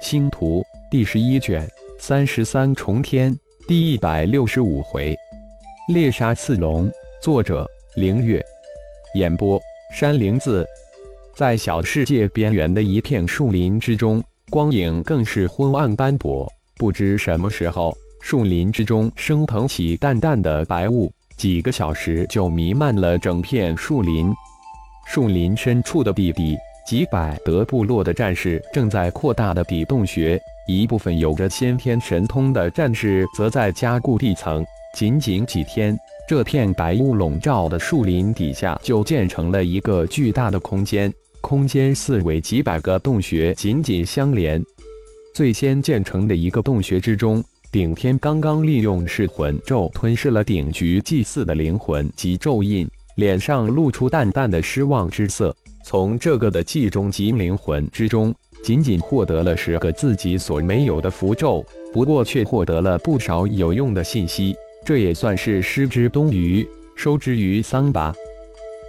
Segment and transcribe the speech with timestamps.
[0.00, 1.68] 星图第十一卷
[1.98, 5.14] 三十三重天第一百六十五回，
[5.88, 6.90] 猎杀刺龙。
[7.22, 8.42] 作者：凌月。
[9.14, 9.60] 演播：
[9.94, 10.66] 山灵子。
[11.34, 16.50] 在小世界边缘的一片树林之中，光影更是昏暗斑驳。
[16.78, 24.32] 不知什么时候，树林之中升腾起淡淡的白雾，几个小时就弥漫了整片树林。
[25.06, 26.56] 树林深处的地底。
[26.90, 30.36] 几百德部落的战士正在扩大的底洞穴，
[30.66, 34.66] 一部分有着先天神通的战士则在加固地层。
[34.96, 35.96] 仅仅几天，
[36.28, 44.60] 这片白雾笼罩的树林底下就建成了一个巨大的空间，空间四围几百个洞穴紧紧相连。
[45.32, 52.84] 最先建成的一个洞穴之中，顶天刚刚利用噬魂咒吞噬了顶局祭祀的灵魂及咒印，
[53.14, 55.54] 脸上露出淡淡的失望之色。
[55.82, 64.54] 从这个的祭中及灵魂之中，仅仅获得了十个自己所没有的符咒，不过却获得了不少有用的信息。
[64.84, 68.14] 这也算是失之东隅，收之于桑吧。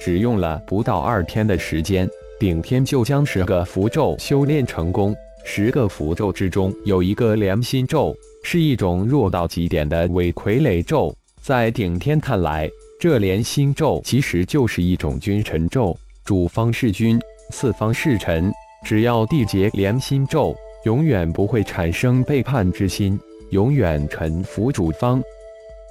[0.00, 5.14] 只用了不到二天的时间，顶天就将十个符咒修炼成功。
[5.44, 11.14] 十个符咒之中有一个良心咒，是一种弱到极点的伪傀儡咒。
[11.40, 15.96] 在顶天看来，这连心咒其实就是一种君臣咒。
[16.24, 17.18] 主方是君，
[17.50, 18.52] 次方是臣。
[18.82, 23.18] 只要缔结连心咒，永远不会产生背叛之心，
[23.50, 25.20] 永远臣服主方。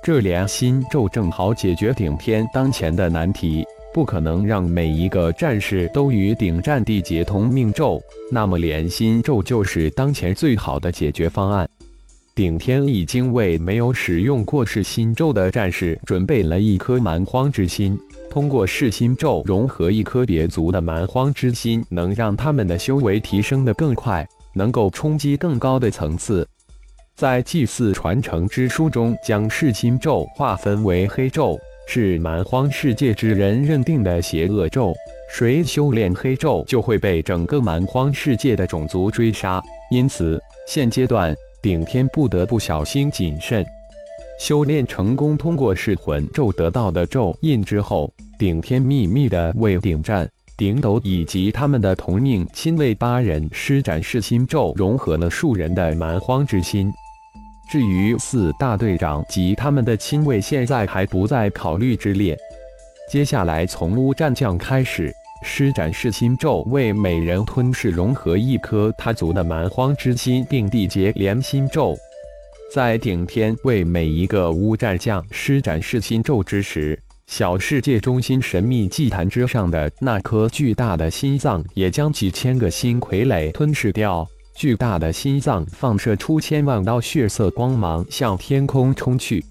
[0.02, 3.64] 这连心咒正好解决顶天当前的难题，
[3.94, 8.02] 不可能让每一个战士都与顶战缔结同命咒。
[8.32, 11.69] 那么连心咒就是当前最好的解决方案。
[12.40, 18.00] 顶天已经为没有使用过噬心咒的战士准备了一颗蛮荒之心。
[18.30, 26.48] 通过噬心咒融合一颗别族的蛮荒之心，能让他们的修为提升的更快，能够冲击更高的层次。
[27.14, 34.94] 在祭祀传承之书中，将噬心咒划分为黑咒，是蛮荒世界之人认定的邪恶咒。
[35.30, 39.62] 谁修炼黑咒，就会被整个蛮荒世界的种族追杀。
[39.92, 43.66] 因此，现阶段顶天不得不小心谨慎。
[44.40, 56.90] 修炼成功，通过噬魂咒得到的咒印之后，顶天秘密的为顶战、顶斗以及他们的同命亲卫八人施展噬心咒，融合了数人的蛮荒之心。
[57.70, 62.38] 至于四大队长及他们的亲卫，现在还不在考虑之列。
[63.12, 65.14] 接下来从乌战将开始
[65.44, 71.98] 施展噬心咒，为每人吞噬融合一颗他族的蛮荒之心，并缔结连心咒。
[72.74, 84.28] 在顶天为每一个乌战将施展噬心咒之时，小世界中心神秘祭坛之上的那颗巨大的心脏也将几千个新傀儡吞噬掉。
[84.56, 89.44] 巨大的心脏放射出千万道血色光芒，向天空冲去。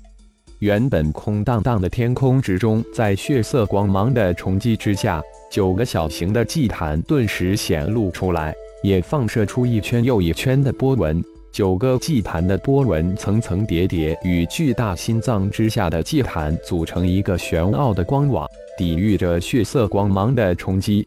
[0.58, 11.22] 原本空荡荡的天空之中，在血色光芒的冲击之下，九个小型的祭坛顿时显露出来，也放射出一圈又一圈的波纹。
[11.50, 21.06] 九个祭坛的波纹层层叠叠，与巨大心脏之下的祭坛组成一个玄奥的光网，抵御着血色光芒的冲击。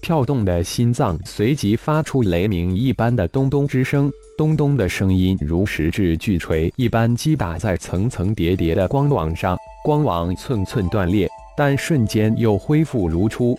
[0.00, 13.58] 跳动的心脏随即发出雷鸣一般的咚咚之声，咚咚的声音如实质巨锤一般击打在层层叠叠的光网上，光网寸寸断裂，但瞬间又恢复如初。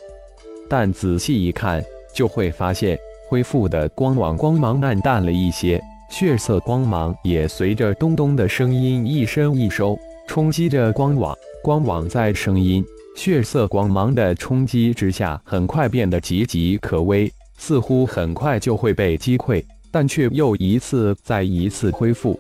[0.69, 2.97] 但仔细一看，就会发现
[3.29, 5.81] 恢复的光网光芒暗淡了一些。
[6.09, 9.97] 血色光芒也随着咚咚的声音一伸一收，
[10.27, 11.35] 冲击着光网。
[11.61, 12.81] 光网在声音、
[13.15, 22.39] 血色光芒的冲击之下，很快变得岌岌可危，似乎很快就会被击溃，但却又一次再一次恢复。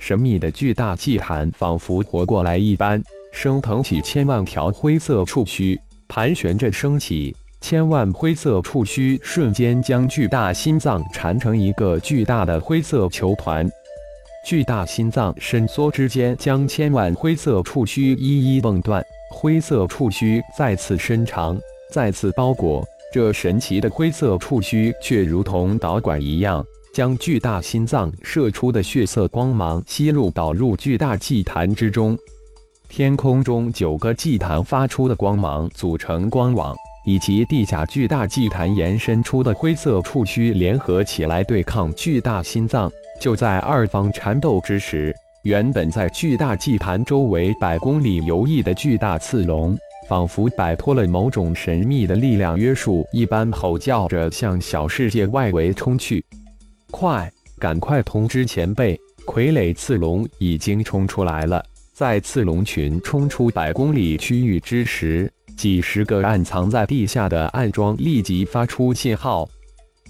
[0.00, 3.00] 神秘的巨大祭坛仿佛活过来一般，
[3.32, 5.78] 升腾起千万条灰色触须，
[6.08, 7.34] 盘旋着升起。
[7.60, 13.68] 千万灰色触须瞬间将巨大心脏缠成一个巨大的灰色球团，
[14.46, 19.04] 巨大心脏伸缩之间，将千万灰色触须一一蹦断。
[19.30, 21.58] 灰色触须再次伸长，
[21.92, 22.86] 再次包裹。
[23.12, 26.64] 这神奇的灰色触须却如同导管一样，
[26.94, 32.16] 将巨大心脏射出的血色光芒吸入导入巨大祭坛之中。
[32.88, 36.74] 天空中九个祭坛发出的光芒组成光网。
[37.04, 42.90] 以及地下巨大祭坛延伸出的灰色触须联合起来对抗巨大心脏。
[43.18, 49.74] 就在二方缠斗之时，原本在巨大祭坛周围百公里游弋的巨大刺龙，
[50.06, 56.22] 仿佛摆脱了某种神秘的力量约束一般，吼叫着向小世界外围冲去。
[56.90, 61.64] 快，赶快通知前辈，傀儡刺龙已经冲出来了。
[61.98, 69.48] 在刺龙群冲出百公里区域之时，几十个暗藏在地下的暗桩立即发出信号。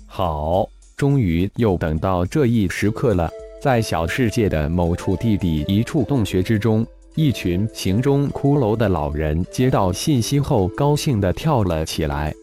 [0.06, 0.68] 好，
[0.98, 3.30] 终于又等到这一时刻了。
[3.58, 12.34] 在小世界的某处地底一处洞穴之中，一群行中骷髅的老人接到信息后，高兴地跳了起来。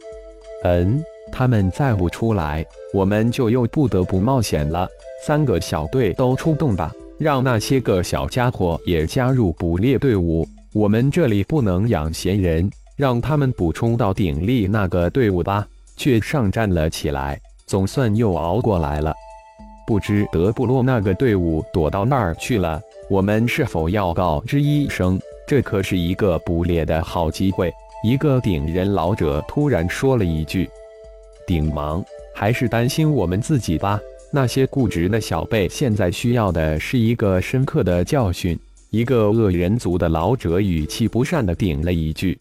[0.64, 1.00] 嗯。
[1.32, 4.88] 他们再不出来，我们就又不得不冒险了。
[5.24, 10.48] 三个小队都出动吧，让那些个小家伙也加入捕猎队伍。
[10.74, 15.66] 我们这里不能养闲人，让他们补充到鼎力那个队伍吧。
[15.98, 19.14] 却上站了起来，总算又熬过来了。
[19.88, 25.18] 不知德布洛那个队伍躲到那儿去了，我们是否要告知一声？
[25.48, 27.72] 这可是一个捕猎的好机会。
[28.04, 30.70] 一个顶人老者突然说了一句。
[31.48, 32.04] 顶芒，
[32.34, 33.98] 还是担心我们自己吧。
[34.36, 38.60] 那些固执的小辈现在需要的是一个深刻的教训。
[38.90, 42.38] 一个恶人族的老者语气不善地顶了一句：“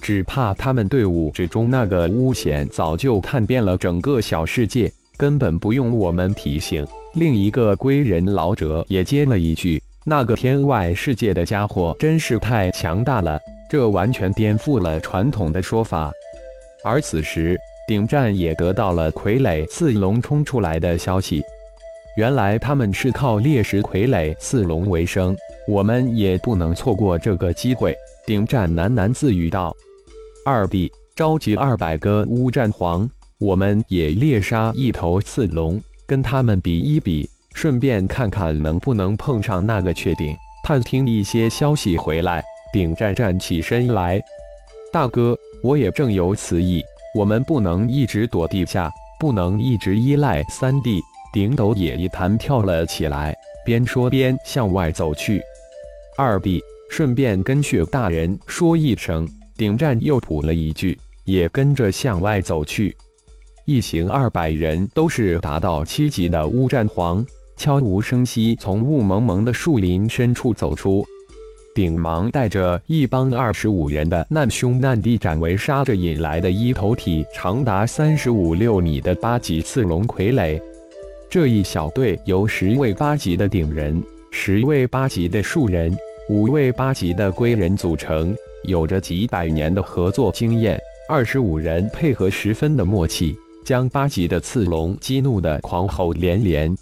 [0.00, 13.38] 只怕他们队伍之中那个巫贤早就看遍了整个小世界，根本不用我们提醒。”另一个归人老者也接了一句：“那个天外世界的家伙真是太强大了，
[13.68, 16.10] 这完全颠覆了传统的说法。”
[16.82, 17.58] 而此时。
[17.88, 21.42] 顶战也得到了傀儡刺龙冲出来的消息，
[22.18, 25.34] 原来他们是靠猎食傀儡刺龙为生，
[25.66, 27.96] 我们也不能错过这个机会。
[28.26, 29.74] 顶战喃喃自语道
[30.44, 33.08] ：“二弟，召集二百个乌战皇，
[33.40, 44.22] 我们也猎杀一头刺龙，跟他们比一比，顺便看看能不能碰上那个确定探听一些消息回来。”顶战站起身来
[44.92, 46.84] ：“大哥，我也正有此意。”
[47.14, 51.00] 我们不能一直躲地下，不能一直依赖三弟。
[51.32, 55.42] 顶斗也一弹跳了起来，边说边向外走去。
[56.16, 56.60] 二弟，
[56.90, 59.28] 顺便跟血大人说一声。
[59.56, 62.96] 顶战又补了一句，也跟着向外走去。
[63.66, 67.24] 一行二百人都是达到七级的乌战皇，
[67.56, 71.04] 悄无声息从雾蒙蒙的树林深处走出。
[71.74, 80.60] 顶芒带着一帮二十五人的难兄难弟，斩为杀着引来的一头体长达三十五六米的八级刺龙傀儡。
[81.30, 85.96] 这一小队由十位八级的顶人、十位八级的树人、
[86.30, 90.80] 五位八级的龟人组成，有着几百年的合作经验。
[91.08, 96.76] 二十五人配合十分的默契，将八级的刺龙激怒的狂吼连连。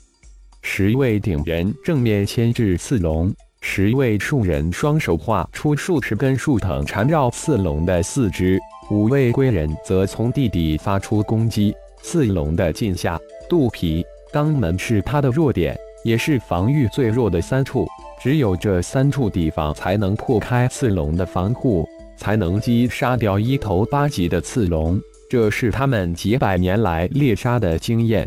[0.62, 3.32] 十位顶人正面牵制刺龙。
[3.68, 8.58] 十位树人双手画出数十根树藤缠绕刺龙的四肢，
[8.90, 11.74] 五位龟人则从地底发出攻击。
[12.00, 13.20] 刺龙的颈下、
[13.50, 17.84] 肚皮、肛门是它的弱点，也是防御最弱的三处。
[18.22, 21.86] 只有这三处地方才能破开刺龙的防护，
[22.16, 24.98] 才能击杀掉一头八级的刺龙。
[25.28, 28.26] 这是他们几百年来猎杀的经验。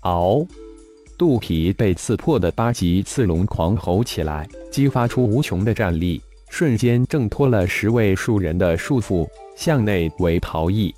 [0.00, 0.44] 嗷！
[1.18, 6.20] 肚皮被刺破的八级刺龙狂吼起来，激发出无穷的战力，
[6.50, 10.92] 瞬间挣脱了十位树人的束缚，向内围逃逸。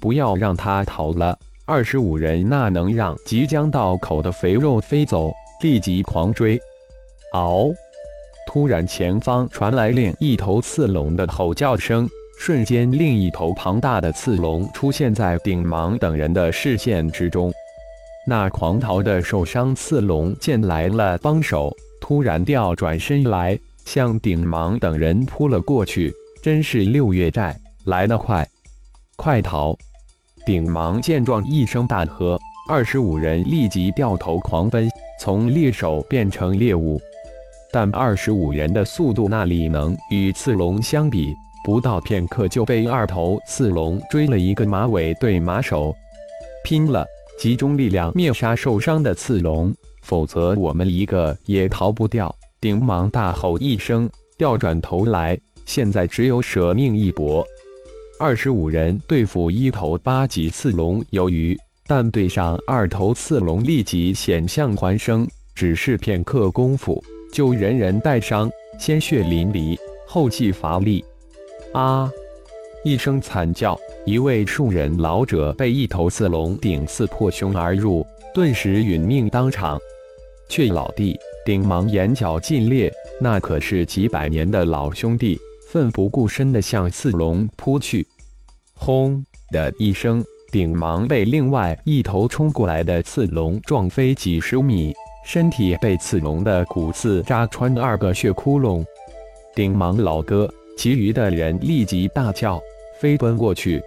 [0.00, 1.36] 不要让他逃了！
[1.64, 5.32] 二十五人那能让即将到口的肥肉飞走？
[5.60, 6.58] 立即狂追！
[7.32, 7.74] 嗷！
[8.46, 17.52] 突然，前方传来另一头刺龙的吼叫声，瞬间，另一头庞大的刺龙出现在顶芒等人的视线之中。
[18.28, 26.12] 那狂逃的受伤刺龙见来了帮手，突然调转身来，向顶芒等人扑了过去。
[26.42, 28.46] 真是六月寨来得快，
[29.16, 29.74] 快逃！
[30.44, 34.86] 顶芒见状一声大喝，二十五人立即掉头狂奔，
[35.18, 37.00] 从猎手变成猎物。
[37.72, 41.34] 但二十五人的速度哪里能与刺龙相比？
[41.64, 45.96] 不到片刻就被二头刺龙追了一个马尾对马首，
[46.62, 47.06] 拼了！
[47.38, 52.34] 集中力量灭杀受伤的刺龙，否则我们一个也逃不掉！
[52.60, 57.46] 顶芒大吼一声，调转头来，现在只有舍命一搏。
[58.18, 67.00] 二十五人对付一头八级刺龙有余，但对上二头刺龙立即险象环生，只是片刻功夫，
[67.32, 69.78] 就人人带伤，鲜血淋漓，
[70.08, 71.04] 后继乏力。
[71.72, 72.10] 啊！
[72.84, 73.78] 一声惨叫，
[74.08, 79.78] 一位树人老者被一头刺龙顶刺破胸而入，顿时殒命当场。
[80.48, 85.38] 却老弟顶芒眼角尽裂，那可是几百年的老兄弟，
[85.68, 88.06] 奋不顾身地向刺龙扑去。
[88.72, 89.22] 轰
[89.52, 94.94] 的一声，顶芒被另外一头冲过来的刺龙撞飞几十米，
[95.26, 98.82] 身体被刺龙的骨刺扎穿二个血窟窿。
[99.54, 100.48] 顶芒老哥，
[100.78, 102.58] 其余的人立即大叫，
[102.98, 103.82] 飞奔过去。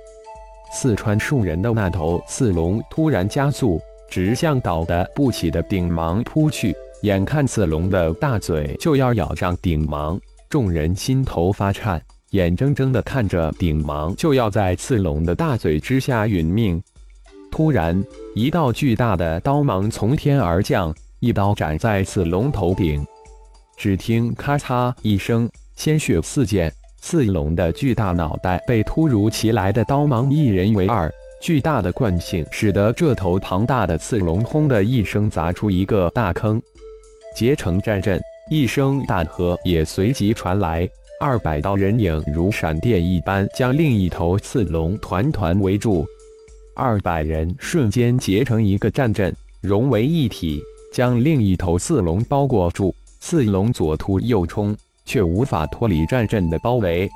[0.73, 6.75] 四川树人的那头刺龙突然加速，直向倒的不起的顶芒扑去。
[7.01, 12.01] 眼看刺龙的大嘴就要咬上顶芒，众人心头发颤。
[12.29, 16.81] 眼睁睁地看着顶芒就要在刺龙的大嘴之下殒命，
[17.51, 18.01] 突然，
[18.33, 23.05] 一道巨大的刀芒从天而降，一刀斩在刺龙头顶。
[23.75, 31.11] 只听咔嚓一声，鲜血四溅，刺龙的巨大脑袋被突如其来的刀芒一人为二。
[31.41, 36.61] 巨大的惯性使得这头庞大的刺龙轰的一声砸出一个大坑，
[37.35, 40.87] 结成战阵，一声大喝也随即传来。
[41.19, 46.05] 二百道人影如闪电一般将另一头刺龙团团围住，
[46.75, 50.61] 二百人瞬间结成一个战阵，融为一体，
[50.93, 52.93] 将另一头刺龙包裹住。
[53.19, 54.75] 刺龙左突右冲，
[55.11, 57.11] 却无法脱离战阵的包围。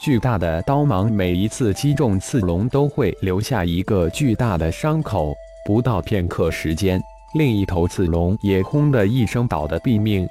[0.00, 5.32] 巨大的刀芒每一次击中刺龙，都会留下一个巨大的伤口。
[5.64, 7.00] 不到片刻时间，
[7.36, 10.26] 另一头刺龙也轰的一声倒的毙命。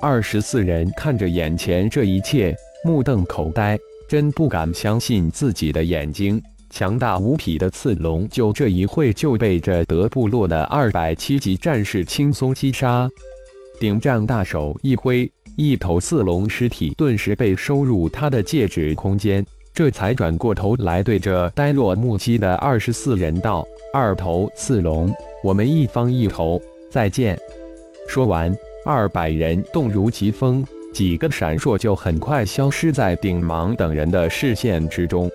[0.00, 3.76] 二十四人看着眼前这一切，目瞪口呆，
[4.08, 6.40] 真不敢相信自己的眼睛。
[6.68, 13.08] 强大无匹的刺龙，就这一会就被这德部落的二百七级战士轻松击杀。
[13.80, 15.28] 顶战大手一挥，
[15.60, 23.62] 一头四龙尸体顿时被收入他的戒指空间，这才转过头来对着呆若木鸡的二十四人道
[23.92, 25.14] ：“二头四龙，
[25.44, 26.58] 我们一方一头，
[26.90, 27.38] 再见。”
[28.08, 28.56] 说完。
[28.82, 30.64] 二百人动如疾风，
[30.94, 35.30] 几个闪烁就很快消失在顶芒等人的视线之中。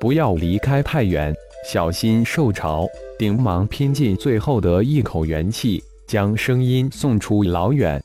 [0.00, 1.34] 不要离开太远，
[1.70, 2.88] 小心受潮。
[3.18, 8.02] 顶芒拼尽最后的一口元气，将声音送出老远。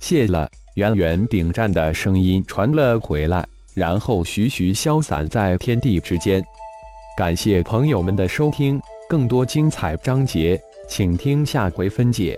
[0.00, 6.42] 谢了，远远顶战的声音传了回来，然后徐徐消散在天地之间。
[7.18, 10.58] 感谢朋友们的收听，更多精彩章节，
[10.88, 12.34] 请听下回分解。